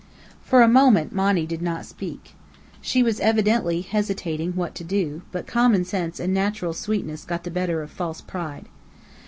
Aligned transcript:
For 0.41 0.63
a 0.63 0.67
moment 0.67 1.13
Monny 1.13 1.45
did 1.45 1.61
not 1.61 1.85
speak. 1.85 2.33
She 2.81 3.03
was 3.03 3.19
evidently 3.19 3.81
hesitating 3.81 4.53
what 4.53 4.73
to 4.73 4.83
do, 4.83 5.21
but 5.31 5.45
common 5.45 5.85
sense 5.85 6.19
and 6.19 6.33
natural 6.33 6.73
sweetness 6.73 7.23
got 7.23 7.43
the 7.43 7.51
better 7.51 7.83
of 7.83 7.91
false 7.91 8.19
pride. 8.19 8.65